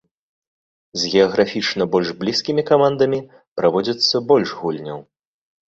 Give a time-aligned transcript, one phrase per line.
[1.01, 3.21] З геаграфічна больш блізкімі камандамі
[3.61, 4.99] праводзіцца больш гульняў.